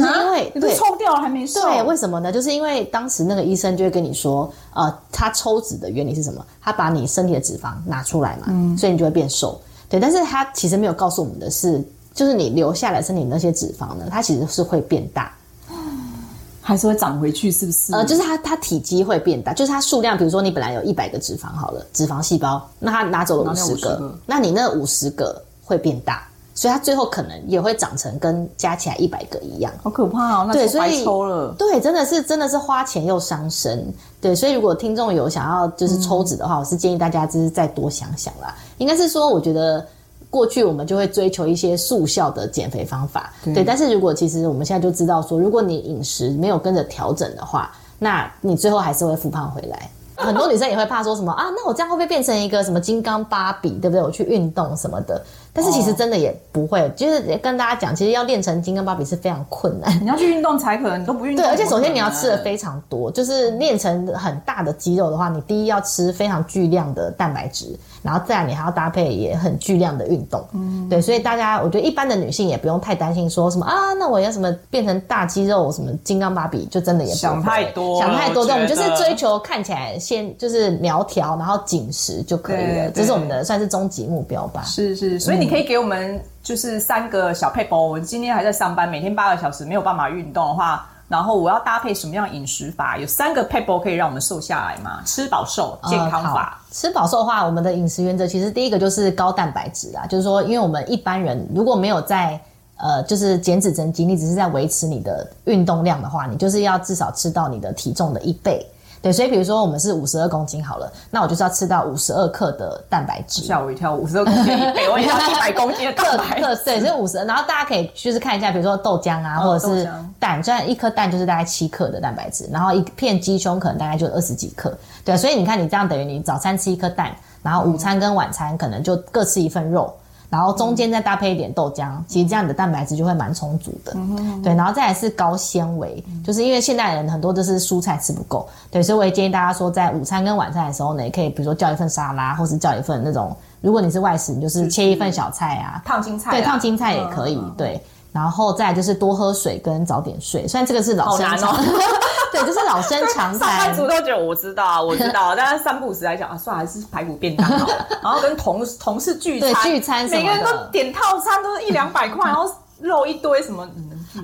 [0.00, 2.32] 就是因为你都抽掉了还没瘦，对，为什么呢？
[2.32, 6.44] 就是因为当时那个医生就会跟你说，呃，他抽脂的原理是什么？
[6.60, 9.60] 他把你身体的脂肪拿出来嘛，嗯，所以你就会变瘦。
[9.88, 11.82] 对，但是他其实没有告诉我们的是，
[12.12, 15.32] 就是你留下来身体那些脂肪呢，它其实是会变大，
[16.60, 17.50] 还是会长回去？
[17.50, 17.94] 是不是？
[17.94, 26.27] 呃，就是它它体积会变大，就是它数量，比如说你本来有一百个脂肪好了，脂肪细胞，那它拿走了五十个，那你那五十个会变大。
[26.58, 30.44] 所以它最后可能也会长成跟加起来一百个一样，好可怕哦！
[30.52, 31.54] 那所以抽了。
[31.56, 33.86] 对，对，真的是真的是花钱又伤身。
[34.20, 38.52] 对，所以如果听众有想要就是抽脂的话，嗯、我是建议大家就是再多想想啦。
[38.78, 39.86] 应该是说，我觉得
[40.30, 43.62] 过去我们就会追求一些速效的减肥方法，对，对。
[43.62, 49.88] 但是如果其实我们现在就知道说，如果你饮食没有跟着调整的话，那你最后还是会复胖回来。
[50.18, 51.44] 很多女生也会怕说什么啊？
[51.56, 54.02] 那我这样会不会变成一个什么金刚芭比，对不对？
[54.02, 56.80] 我去运动什么的，但是其实真的也不会。
[56.80, 59.96] 哦、就是跟大家讲，其实要练成金刚芭比是非常困难。
[60.02, 61.44] 你要去运动才可能，你都不运动。
[61.44, 70.42] 对，而且首先你要吃的非常多，就是练成很大的肌肉的话，你第一要吃非常巨量的蛋白质，然后自然你还要搭配也很巨量的运动。
[70.52, 78.46] 嗯，对，所以大家我觉得一般的女性也不用太担心说什么啊，那我要什么变成大肌肉什么金刚芭比，就真的也不想太多，想太多。
[78.46, 80.78] 对，我们就是追求看起来先就是。
[80.78, 84.62] 苗条，然后紧实就可以了，这是我们的算是终极目标吧。
[84.62, 87.82] 是是，所以你可以给我们就是三个小配包。
[87.82, 92.98] 我今天还在上班，每天八个小时没有办法运动的话，然后我要搭配什么样的饮食法？
[92.98, 95.00] 有三个撇步可以让我们瘦下来吗？
[95.06, 96.60] 吃饱瘦健康法。
[96.60, 102.38] 嗯、吃饱瘦的话，我们的饮食原则其实第一个就是高蛋白质啊，就是说，因为我们一般人如果没有在
[102.76, 108.64] 呃就是减脂增肌，你只是在维持你的运动量的话，你就是要至少吃到你的体重的一倍。
[109.00, 113.42] 对，所以比如说我们是五十二公斤好了，那我就是要吃到五十二克的蛋白质。
[113.42, 116.64] 吓我一跳，五十二公斤一倍，我以为要一百 公斤的蛋白质。
[116.64, 117.24] 对，所以五十二。
[117.24, 124.76] 然后大家可以就是看一下，比如说豆浆啊，或者是蛋，这样一颗蛋就是大概七克的蛋白质，然后一片鸡胸可能大概就二十几克。
[125.04, 129.94] 对，所以你看你这样等于你早餐吃一颗蛋，然后午餐跟晚餐可能就各吃一份肉。
[130.30, 133.96] 然后中间再搭配一点豆浆，嗯、其实这样你的蛋白质就会蛮充足的。
[134.42, 147.82] 对，然后再来是高纤维，嗯、就是因为现代人很多都是蔬菜吃不够，对，所以我也建议大家说，在午餐跟晚餐的时候呢，也可以比如说叫一份沙拉，或是叫一份那种，如果你是外食，你就是切一份小菜啊，烫青菜，对，烫青菜也可以，嗯、对。
[148.12, 151.56] 然后再就是多喝水跟早点睡，虽然这个是老生常
[152.32, 153.38] 对，就是老生常谈。
[153.38, 157.86] 上班族都觉得我知道啊，我知道，但是三不五时来讲啊，算了，还是排骨便当好了。
[158.02, 163.66] 然后跟同同事聚餐，对 聚餐，每个人都点套餐，都是一两百块，然后肉一堆什么。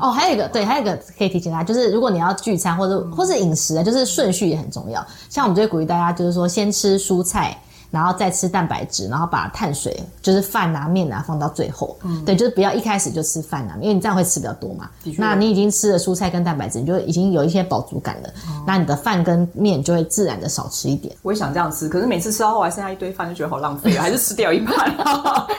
[0.00, 5.04] 哦，还有一个，对，还有一个可以提醒大家，就是如果你要聚餐或者或是饮食啊，就是顺序也很重要。
[5.28, 7.56] 像我们就会鼓励大家，就是说先吃蔬菜。
[7.94, 11.96] 然后再吃蛋白质，然后把碳水就是饭啊、面啊放到最后。
[12.02, 14.90] 嗯，对，就是不要一开始就吃饭啊，因为你这样会吃比较多嘛。
[15.16, 18.28] 那你已经吃了蔬菜跟蛋白质，你就已经有一些饱足感了。
[18.48, 18.64] 哦。
[18.66, 21.14] 那你的饭跟面就会自然的少吃一点。
[21.22, 24.74] 我也想这样吃，可是每次吃到后来剩下一堆饭，就觉得好浪费啊，还是吃掉一半。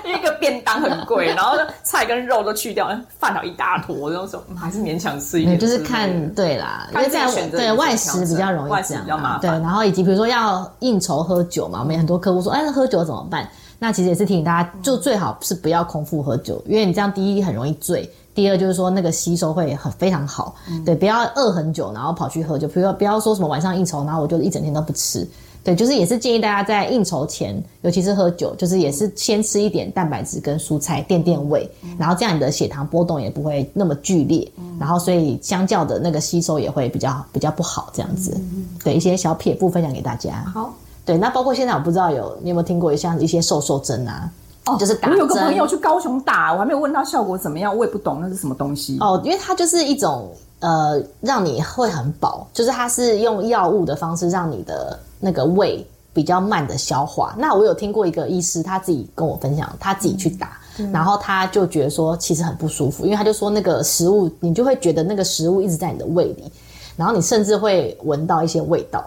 [0.03, 5.57] 因为一个便当很贵，然后菜跟肉都去掉，饭好一大坨，然后说还是勉强吃一点。
[5.57, 9.41] 就是看对啦，因为这样对外食比较容易这样，外食比较麻烦。
[9.41, 12.24] 对，然后以及比如说要应酬喝酒嘛，我们有很多。
[12.25, 20.55] 客户说：“哎，那喝酒怎么办？”那其实也是提醒大家，就最好是不要空腹喝酒，因为你这样第一很容易醉，第二就是说那个吸收会很非常好。
[20.69, 22.67] 嗯、对，不要饿很久，然后跑去喝酒。
[22.67, 25.27] 不要不要说什么晚上应酬，然后我就一整天都不吃。
[25.63, 37.89] 对，就是也是建议大家在应酬前，尤其是喝酒，就是也是先吃一点蛋白质跟蔬菜垫垫胃，然后这样你的血糖波动也不会那么剧烈，然后所以相较的那个吸收也会比较比较不好。
[37.93, 38.39] 这样子，
[38.83, 40.45] 对一些小撇步分享给大家。
[40.53, 40.73] 好。
[41.05, 44.29] 对，那包括现在我不知道有你有没有听过像一些瘦瘦针啊？
[44.65, 45.15] 哦，就是打针。
[45.15, 48.97] 我有个朋友去高雄打，我还没有问他效果怎么样，我也不懂那是什么东西。
[48.99, 57.35] 哦，因为它就是一种呃，让你会很饱，就是它是用药物的方式让你的那个胃比较慢的消化。
[57.37, 66.51] 那我有听过一个医师他自己跟我分享，他自己去打，嗯、然后他就觉得说其实很不舒服，因为他就说那个食物你就会觉得那个食物一直在你的胃里，
[66.95, 69.05] 然后你甚至会闻到一些味道。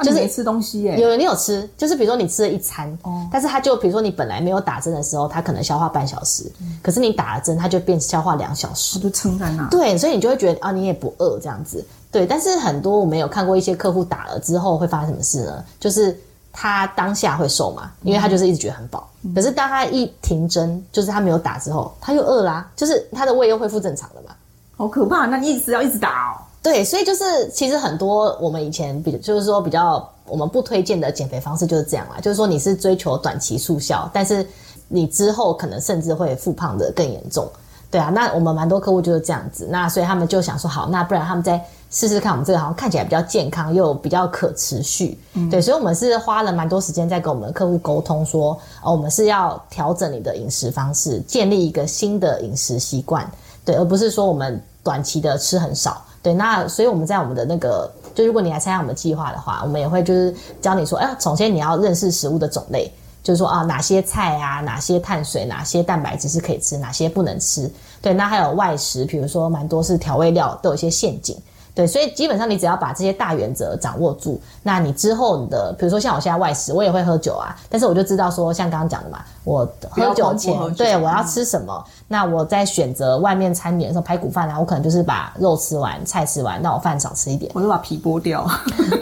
[0.00, 9.66] 就是没吃东西耶，有人你有吃，就是比如说你吃了一餐，哦，但是他就比如说你本来没有打针的时候，他可能消化半小时，嗯，可是你打了针，他就变消化两小时，就撑在那。
[9.68, 11.84] 对，所以你就会觉得啊，你也不饿这样子。
[12.10, 15.64] 对，但是很多我们有看过一些客户打了之后会发生什么事呢？
[15.80, 16.18] 就是
[16.52, 24.34] 他当下会瘦嘛，因为他就是一直觉得很饱，嗯，可是当他一停针，就是他没有打之后，他又饿啦，就是他的胃又恢复正常了嘛。
[24.76, 26.36] 好可怕，那你一直要一直打哦。
[26.66, 34.44] 对，所以就是其实很多我们以前比就是说比较我们不推荐的减肥方式就是这样啦，就是说你是追求短期速效，但是
[34.88, 37.48] 你之后可能甚至会复胖的更严重。
[37.88, 45.16] 对啊，那我们蛮多客户就是这样子，那所以他们就想说好，那不然他们再试试看我们这个好像看起来比较健康又比较可持续。
[45.34, 53.30] 嗯、对，所以我们是花了蛮多时间在跟我们的客户沟通说，哦，我们是要调整你的饮食方式，建立一个新的饮食习惯，
[53.64, 56.02] 对，而不是说我们短期的吃很少。
[56.26, 62.90] 对，那所以我们在我们的那个，就如果你来参加我们计划的话，我们也会就是教你说，哎，首先你要认识食物的种类，
[63.22, 67.70] 就是说啊，哪些菜啊，哪些碳水，哪些蛋白质是可以吃，哪些不能吃。
[68.02, 71.40] 对，那还有外食，比如说蛮多是调味料都有一些陷阱。
[71.76, 88.48] 对，所以基本上你只要把这些大原则掌握住，那你之后你的，比如说像我现在外食，我也会喝酒啊，但是我就知道说，像刚刚讲的嘛，我喝酒前，酒对我要吃什么，嗯、那我在选择外面餐点的时候，排骨饭啊，我可能就是把肉吃完，菜吃完，那我饭少吃一点，我就把皮剥掉，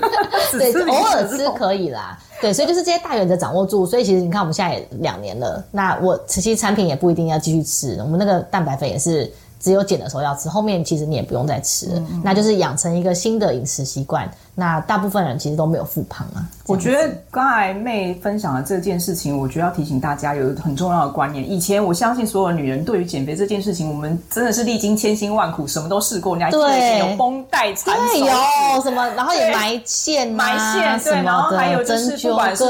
[0.51, 2.19] 对，偶尔吃可以啦。
[2.41, 9.33] 对，所以就是这些大原则掌握住，所以其实你看我们现在也两年了，那我其实产品也不一定要继续吃，我们那个蛋白粉也是。
[9.65, 14.31] 只有减的时候要吃，后面其实你也不用再吃了，嗯嗯，那就是养成一个新的饮食习惯。
[14.55, 16.47] 那大部分人其实都没有复胖啊。
[16.67, 21.51] 我觉得刚才妹分享的这件事情，我觉得要提醒大家有一个很重要的观念。
[21.51, 26.37] 以前我相信所有女人对于减肥这件事情，我们真的是历经千辛万苦，什么都试过。
[26.37, 32.65] 你还记得有绷带缠手，对，有什么，然后也埋线、啊、埋线，对，然后还有就是不管是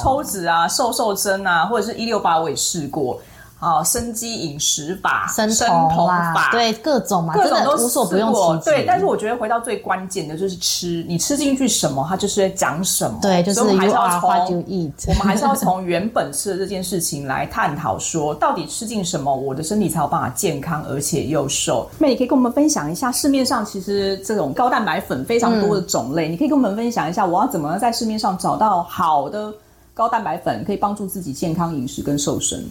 [0.00, 3.20] 抽脂啊、瘦瘦针啊，或者是一六八，我也试过。
[3.60, 8.70] 哦，生机饮食法、生酮法，对，各种嘛，各种都无所不用其极。
[8.70, 13.18] 对，但是我觉得回到最关键的就是吃，你吃进去什么，它就是在讲什么。
[13.20, 14.64] 对，就是我们还是要从
[15.08, 21.90] 我们还是要从原本吃的这件事情来探讨，说到底吃进什么，我的身体才有办法健康而且又瘦。
[21.98, 29.52] 那你可以跟我们分享一下，市面上其实这种高蛋白粉非常多的种类，嗯、你可以跟我们分享一下，我要怎么在市面上找到好的
[29.94, 32.64] 高蛋白粉，可以帮助自己健康饮食跟瘦身。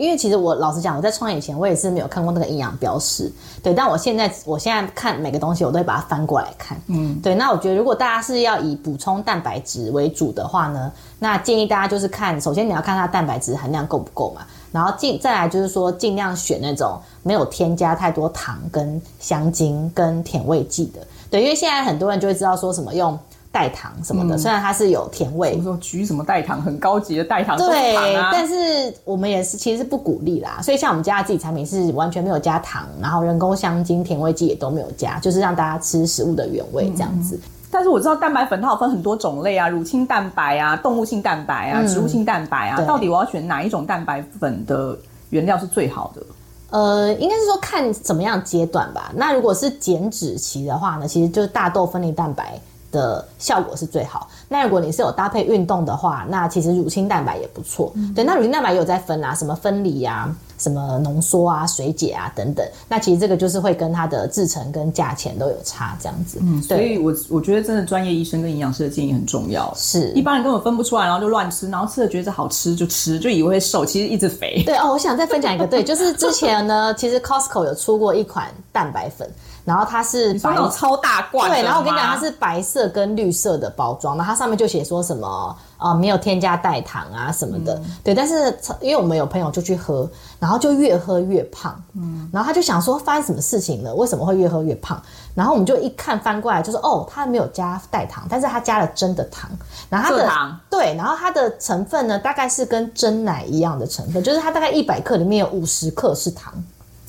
[0.00, 3.30] 因为其实我老实讲，我在创业以前，我也是没有看过那个营养标识，
[3.62, 3.74] 对。
[3.74, 7.34] 但我现在，我现在看每个东西，我都会把它翻过来看，嗯，对。
[7.34, 14.40] 那我觉得，如果大家是要以补充蛋白质为主的话呢，那建议大家就是看，首先你要看它蛋白质含量够不够嘛，
[14.72, 21.42] 然后尽再来就是说，尽量选那种没有添加太多糖、跟香精、跟甜味剂的，对。
[21.42, 23.18] 因为现在很多人就会知道说什么用。
[23.52, 27.94] 代糖什么的，嗯、虽然它是有甜味，我说橘什么代糖，很高级的代糖，对，
[28.30, 30.60] 但是我们也是其实是不鼓励啦。
[30.62, 37.34] 所以像我们家的自己产品是完全没有加糖，然后人工香精、甜味剂也都没有加，就是让大家吃食物的原味这样子。
[37.34, 44.96] 嗯、但是我知道蛋白粉它有分很多种类啊，乳清蛋白啊、动物性蛋白啊、植物性蛋白啊，嗯、到底我要选哪一种蛋白粉的
[45.30, 46.22] 原料是最好的？
[46.70, 49.10] 呃，应该是说看怎么样阶段吧。
[49.16, 52.60] 那如果是减脂期的话呢，其实就是大豆分离蛋白。
[52.90, 54.28] 的效果是最好。
[54.48, 57.92] 那如果你是有搭配运动的话，那其实乳清蛋白也不错。
[57.94, 62.66] 嗯、对，那乳清蛋白也有在分啊，什么分离啊，什么浓缩啊、水解啊等等。
[62.88, 66.38] 那其实这个就是会跟它的制成跟价钱都有差，这样子。
[66.42, 69.72] 嗯，所以我我觉得真的专业医生跟营养师的建议很重要。
[69.76, 74.62] 是，一般人根本分不出来，然后就乱吃，然后吃了觉得好吃就吃，就以为会瘦，其实一直肥。
[74.66, 79.30] 对哦，我想再分享一个，对，就是之前呢，其实 Costco 有出过一款蛋白粉。
[79.64, 88.14] 然后它是白超大罐，对，然后我跟你讲，它是白色跟绿色的包装，然后它上面就写说什么啊、呃，没有添加代糖啊什么的，嗯、对。
[88.14, 93.94] 但是因为我们有朋友就去喝，然后就越喝越胖，嗯，然后他就想说发生什么事情了？
[93.94, 95.00] 为什么会越喝越胖？
[95.34, 99.48] 然后我们就一看翻过来，就是哦，它没有加代糖，但是它加了真的糖，
[99.88, 106.52] 然后它的糖对，然后它的成分呢，大概是跟真奶一样的成分，就是它大概一百克里面有五十克是糖。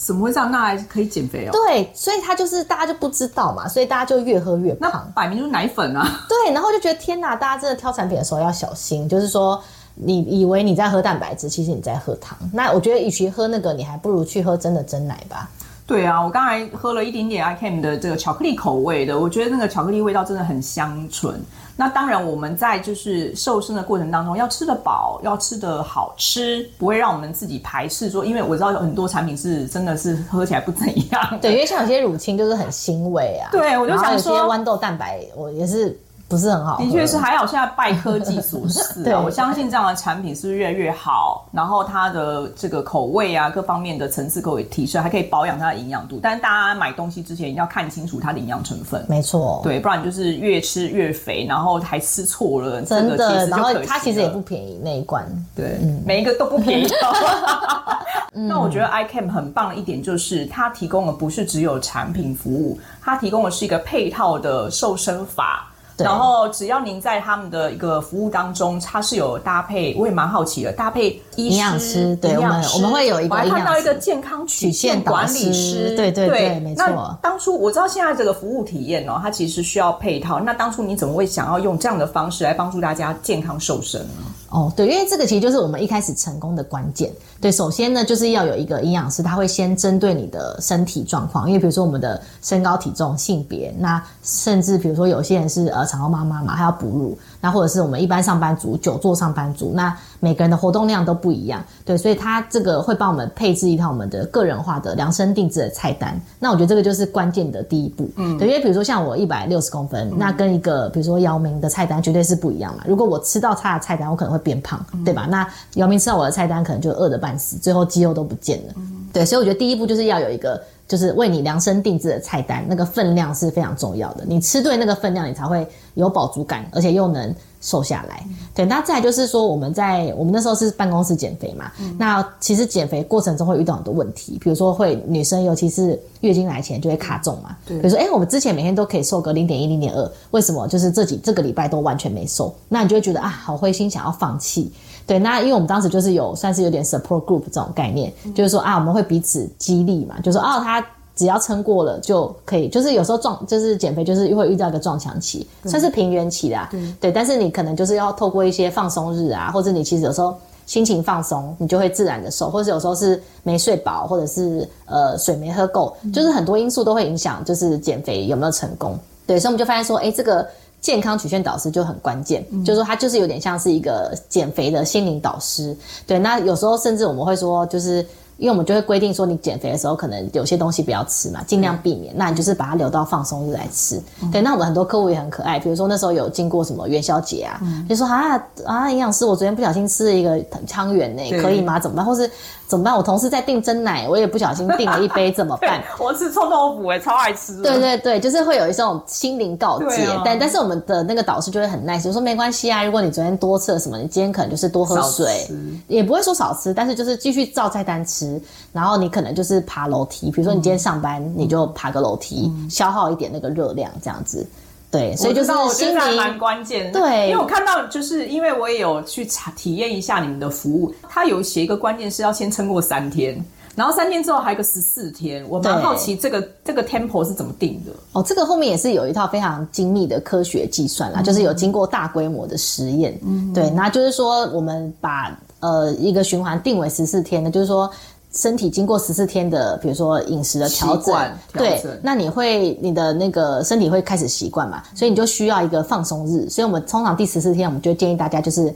[0.03, 0.51] 怎么会这样？
[0.51, 1.51] 那还可以减肥哦？
[1.51, 5.11] 对，所以他就是大家就不知道嘛，所以大家就越喝越胖。
[5.13, 6.07] 摆明就是奶粉啊！
[6.27, 9.07] 对，然后就觉得天哪，大家真的挑产品的时候要小心。
[9.07, 9.61] 就是说，
[9.93, 12.37] 你以为你在喝蛋白质，其实你在喝糖。
[12.51, 15.47] 那我觉得，与其喝那个，你还不如去喝真的真奶吧。
[15.91, 21.37] 对啊，我刚才喝了一点点 ICAM 的这个巧克力口味的，我觉得那个巧克力味道真的很香醇。
[21.75, 31.39] 那当然，我们在就是瘦身的过程当中，要吃得饱，要吃得好吃，不会让我们自己排斥说，因为我知道有很多产品是真的是喝起来不怎样。
[31.41, 33.51] 对，因为像有些乳清就是很腥味啊。
[33.51, 35.99] 对，我就想说，有些豌豆蛋白，我也是。
[36.31, 37.45] 不是很好，的确是还好。
[37.45, 41.45] 现在拜科技所赐， 对，我相信这样的产品是不是越来越好？
[41.51, 46.21] 然后它的这个口味啊，各方面的层次都会提升，还可以保养它的营养度。
[46.23, 53.45] 但是大家买东西之前一定要看清楚它的营养成分，没错，对，不然就是越吃越肥，然后还吃错了，真的。
[53.47, 56.87] 然后它其实也不便宜，那一罐，对，嗯、每一个都不便宜。
[58.33, 65.67] 那我觉得 iCam 很棒的一点就是，它提供的不是只有产品服务，它提供的是一个配套的瘦身法。
[66.03, 76.85] 然后，只要您在他们的一个服务当中，它是有搭配，我也蛮好奇的，搭配医师、营养师，对，我们我们会有一个，我还看到一个健康曲线管理师，对对对，没错。
[76.85, 80.39] 那当初我知道现在这个服务体验哦，它其实需要配套。
[80.39, 84.30] 那当初你怎么会想要用这样的方式来帮助大家健康瘦身呢？
[84.51, 87.09] 哦，对，因为这个其实就是我们一开始成功的关键。
[87.39, 106.17] 对，首先呢，就是要有一个营养师，他会先针对你的身体状况，因为比如说我们的身高体重、性别，那甚至比如说有些人是呃产后妈妈嘛，还要哺乳，那或者是我们一般上班族、久坐上班族，那每个人的活动量都不一样，对，所以它这个会帮我们配置一套我们的个人化的量身定制的菜单。
[106.39, 112.83] 那我觉得这个就是关键的第一步，嗯，对，因为比如说像我一百六十公分，嗯、那跟一个比如说姚明的菜单绝对是不一样嘛。
[112.87, 115.27] 如果我吃到他的菜单，我可能会变胖，嗯、对吧？
[115.29, 118.73] 那姚明吃到我的菜单，可能就饿得半死，最后肌肉都不见了。
[118.77, 120.61] 嗯、对，所以我觉得第一步就是要有一个。
[120.91, 124.25] 就是为你量身定制的菜单，那个分量是非常重要的。
[124.27, 128.25] 你吃对那个分量，你才会有饱足感，而且又能瘦下来。
[128.27, 137.55] 嗯、对，那再来就是说，我们在我们那时候是办公室减肥嘛，嗯、那其实减肥过程中会遇到很多问题，比如说会女生尤其是月经来前就会卡重嘛。
[137.65, 142.53] 比如说哎、欸，我们之前每天都可以瘦个零点一、零点二，为什么就是这几这个礼拜都完全没瘦？
[142.67, 144.69] 那你就会觉得啊，好灰心，想要放弃。
[145.11, 150.81] 对，那因为我们当时就是有算是有点 support group 这种概念，嗯、就是说啊，我们会彼此激励嘛，就是说哦，他
[151.17, 160.33] 只要撑过了就可以，就是有时候撞就是减肥就是会遇到一个撞墙期，算是平原期啦、啊，对，对，但是你可能就是要透过一些放松日啊，或者你其实有时候
[160.65, 168.97] 心情放松，你就会自然的瘦，或者有时候是没睡饱，或者是呃水没喝够，嗯、就是很多因素都会影响，就是减肥有没有成功。
[169.27, 170.47] 对，所以我们就发现说，哎，这个。
[170.81, 175.73] 健康曲线导师就很关键，嗯、就是说他就是有点像是一个减肥的心灵导师。
[176.05, 178.05] 对，那有时候甚至我们会说，就是。
[178.41, 182.11] 因为我们就会规定说，你减肥的时候可能有些东西不要吃嘛，尽量避免。
[182.15, 184.01] 嗯、那你就是把它留到放松日来吃。
[184.23, 191.79] 嗯、对，那我们很多客户也很可爱，比如说那时候有经过什么元宵节啊，嗯、就说啊啊，营养师，我昨天不小心吃了一个汤圆呢，可以吗？
[191.79, 192.03] 怎么办？
[192.03, 192.27] 或是
[192.65, 192.97] 怎么办？
[192.97, 195.83] 我同事在订真奶，我也不小心订了一杯，怎么办？
[195.99, 197.61] 我吃臭豆腐，哎，超爱吃。
[197.61, 200.03] 对对对，就是会有一种心灵告诫。
[200.05, 205.47] 啊、但但是我们的那个导师就会很 nice，就说没关系啊，如果你昨天多吃了什么，你今天可能就是多喝水，
[205.87, 208.30] 也不会说少吃，但是就是继续照菜单吃，
[208.73, 209.11] 然后你。
[209.11, 214.47] 可能就是爬楼梯，比如说你今天上班，嗯、你就爬个楼梯，嗯、消耗一点那个热量，这样子。
[214.89, 216.97] 对，所以就是我觉得还蛮关键的。
[216.97, 223.37] 对，因为我看到，就是因为我也有去查体验一下你们的服务，他有写一个关键是要先撑过三天，
[223.75, 225.45] 然后三天之后还有个十四天。
[225.49, 227.91] 我蛮好奇这个对这个 tempo 是怎么定的？
[228.13, 233.19] 哦，这个后面也是有一套非常精密的科学计算啦，嗯、就是有经过大规模的实验。
[233.25, 237.91] 嗯，对，那就是说我们把呃一个循环定为十四天的，就是说。
[238.33, 241.13] 身体经过十四天的，比如说饮食的调整，
[241.53, 246.49] 对，那你会你的那个身体会开始习惯嘛，所以你就需要一个放松日。
[246.49, 248.73] 所以我们通常第十四天，我们就建议大家就是。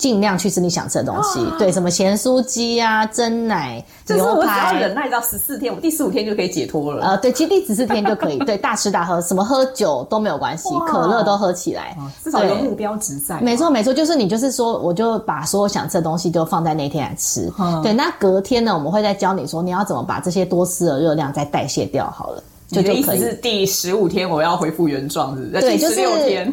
[0.00, 7.04] 尽量去吃你想吃的东西，对，什么咸酥鸡啊、蒸奶、就是，我只要忍耐到十四天，我第十五天就可以解脱了。
[7.04, 11.94] 呃，对，其实第十四天就可以， 对，大吃大喝，什么喝酒都没有关系，可乐都喝起来，
[12.24, 13.38] 至少有目标值在。
[13.42, 17.52] 没错，没错，就是你就是说，我就把所有想吃的东西就放在那天来吃。
[17.82, 22.10] 对，那隔天呢，我们会再教你说，你要怎么把这些多吃的热量再代谢掉。
[22.10, 22.42] 好了。
[22.70, 22.82] 就
[23.16, 25.60] 是第十五天我要恢复原状，是不是？
[25.60, 25.96] 对，就是。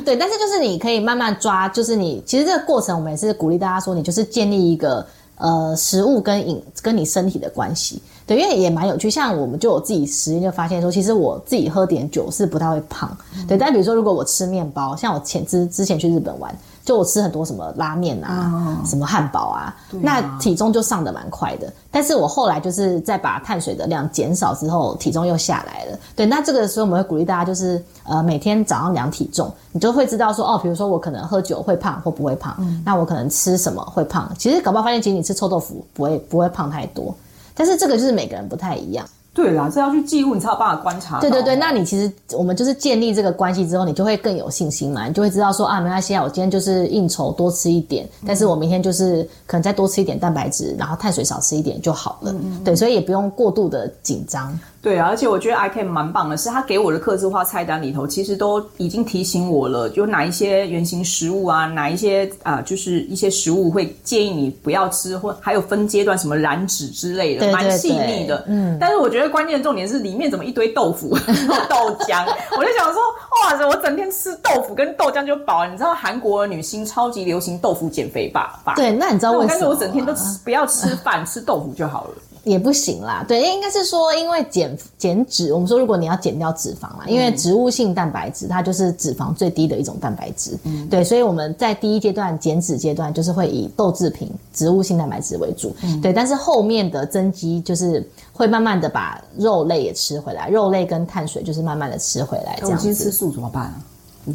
[0.03, 5.05] 对，但是就是你可以慢慢抓，就是你其实这个过程，我们也是鼓励大家说，你就是建立一个
[5.37, 8.01] 呃食物跟饮跟你身体的关系。
[8.25, 13.15] 对，因为也蛮有趣，像我们就有自己实验就发现说，其实我自己喝点酒是不太会胖。
[13.37, 16.53] 嗯、对，但比如说如果我吃面包，像我前之之前去日本玩。
[16.87, 21.69] 就我吃很多什么拉面啊，什么汉堡啊，那体重就上的蛮快的。
[21.91, 25.99] 但是我后来就是在把碳水的量减少之后，体重又下来了。
[26.15, 34.31] 对，那这个时候我们会鼓励大家，就是呃每天早上量体重，你就会知道说哦，比如说我可能喝酒会胖或不会胖，那我可能吃什么会胖。
[34.39, 37.13] 其实搞不好发现，其实你吃臭豆腐不会不会胖太多，
[37.53, 39.05] 但是这个就是每个人不太一样。
[39.37, 41.19] 对啦，这要去记录，你才有办法观察。
[41.19, 52.31] 对对对，那你其实我们就是建立这个关系之后，你就会更有信心嘛，你就会知道说啊，没关系啊，我今天就是应酬多吃一点，但是我明天就是可能再多吃一点蛋白质，然后碳水少吃一点就好了。
[52.31, 54.59] 嗯嗯对，所以也不用过度的紧张。
[54.87, 68.45] 对啊，而且我觉得 iCARE 蛮棒的，是他给我的客制化菜单里头，其实都已经提醒我了，就哪一些原型食物啊，哪一些啊、呃，就是一些食物会建议你不要吃，或还有分阶段什么燃脂之类的，对对对蛮细腻的。
[68.47, 71.09] 嗯，但是我觉得关键的重点是里面怎么一堆豆腐、
[71.67, 72.25] 豆浆，
[72.57, 73.01] 我就想说，
[73.43, 75.69] 哇塞，我整天吃豆腐跟豆浆就饱了。
[75.69, 78.75] 你知道韩国女星超级流行豆腐减肥法吧？
[78.77, 79.49] 对，那你知道为什么？
[79.49, 82.11] 但是我整天都吃，不要吃饭，吃豆腐就好了。
[82.47, 102.93] 也不行啦，对，应该是说，因为减减脂，我们说如果你要减掉脂肪啦，因为植物性蛋白质它就是脂肪最低的一种蛋白质，嗯，对，所以我们在第一阶段减脂阶段就是会以豆制品、植物性蛋白质为主，嗯，对，但是后面的增肌就是会慢慢的把肉类也吃回来，肉类跟碳水就是慢慢的吃回来，这样子。
[102.95, 103.75] 吃素怎么办啊？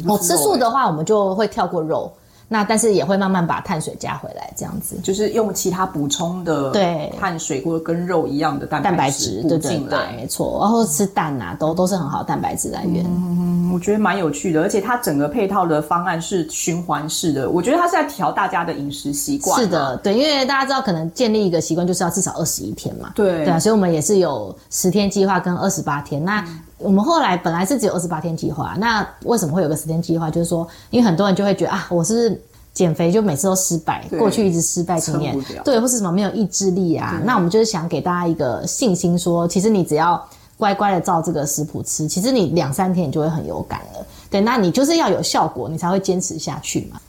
[0.07, 2.11] 哦，吃素的话，我们就会跳过肉。
[2.53, 10.59] 那但是也会慢慢把碳水加回来，这样子就是用其他补充的对碳水或者跟肉一样的蛋白质，蛋白质对对对，没错。
[10.61, 13.03] 然后吃蛋啊，都都是很好的蛋白质来源。
[13.07, 19.59] 嗯，我觉得蛮有趣的，而且它整个配套的方案是循环式的，我觉得它是在调大家的饮食习惯。
[19.59, 26.23] 是的，对，因为大家知道可能建立一个习惯就是要至少二十一天嘛，对对啊，所以我们也是有十天计划跟二十八天。
[26.23, 26.45] 那
[26.77, 30.29] 我们后来本来是只有二十八天计划，那为什么会有个十天计划？
[30.29, 32.41] 就是说，因为很多人就会觉得啊，我是
[32.73, 37.21] 减肥就每次都失败，过去一直失败经验，对，或是什么没有意志力啊。
[37.23, 40.21] 那我们就是想给大家一个信心说，说其实你只要
[40.57, 44.05] 乖乖的照这个食谱吃，其实你两三天你就会很有感了。
[44.29, 46.99] 对，那你就是要有效果，你才会坚持下去嘛。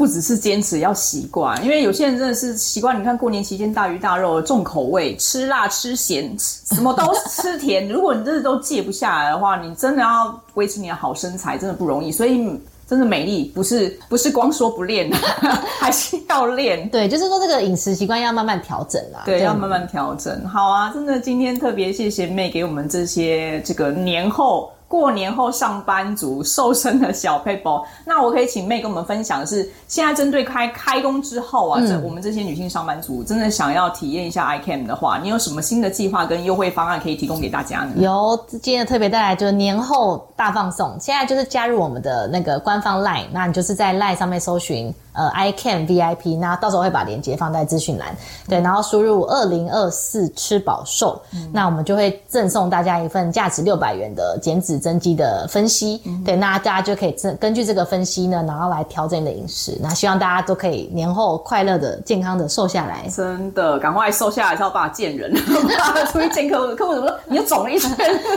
[0.00, 2.98] 不只是坚持，要习惯，因为有些人真的是习惯。
[2.98, 7.86] 你看过年期间大鱼大肉，重口味，吃辣吃咸，什么都吃甜。
[7.86, 12.10] 如果你真的都戒不下来的话，你真的要维持你的好身材，真的不容易。
[12.10, 12.50] 所以，
[12.88, 15.10] 真的美丽不是不是光说不练，
[15.78, 16.88] 还是要练。
[16.88, 19.24] 对，就是说这个饮食习惯要慢慢调整啦。
[19.26, 20.48] 对，要慢慢调整。
[20.48, 24.72] 好啊，真的今天特别谢谢妹给我们这些这个年后。
[24.90, 37.92] 过年后上班族瘦身的小 paper，， 那我可以请妹跟我们分享的是，现在针对开开工之后啊，我们这些女性上班族真的想要体验一下 ICAM 的话，你有什么新的计划跟优惠方案可以提供给大家呢？
[37.98, 44.92] 有，今天特别带来就是年后大放送，现在就是加入我们的那个官方 LINE，那你就是在 LINE 上面搜寻。
[45.12, 48.14] 呃，iCan VIP，那到时候会把链接放在资讯栏，
[48.48, 63.08] 对，然后输入二零二四吃饱瘦，嗯，那我们就会赠送大家一份价值六百元的减脂增肌的分析，嗯，对，那大家就可以根据这个分析呢，然后来调整你的饮食，那希望大家都可以年后快乐的、健康的瘦下来。
[63.08, 65.34] 真的，赶快瘦下来，才有办法见人。
[66.12, 67.18] 出去见客户，客户怎么说？
[67.26, 67.90] 你又肿了一圈。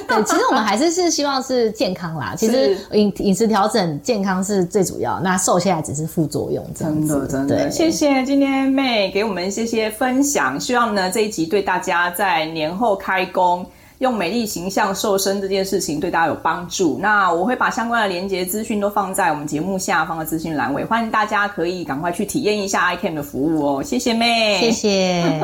[0.07, 2.33] 对，其实我们还是是希望是健康啦。
[2.37, 6.62] 其实饮饮食调整，健康是最主要，那瘦下来只是副作用。
[6.73, 10.59] 真的，真的，谢谢今天妹给我们一些些分享。
[10.59, 13.65] 希望呢这一集对大家在年后开工
[13.99, 16.97] 用美丽形象瘦身这件事情对大家有帮助。
[16.99, 23.83] 那我会把相关的连接资讯都放在我们节目下方的资讯栏位，欢迎大家可以赶快去体验一下 ICAM 的服务哦。
[23.83, 25.41] 谢谢妹，谢谢。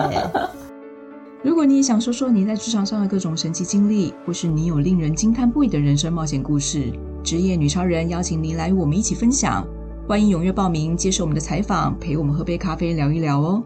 [1.42, 6.92] 如果你也想说说你在职场上的各种神奇经历，或是你有令人惊叹不已的人生冒险故事，
[7.24, 9.66] 职业女超人邀请您来与我们一起分享。
[10.10, 13.64] 欢迎踊跃报名，接受我们的采访，陪我们喝杯咖啡，聊一聊哦。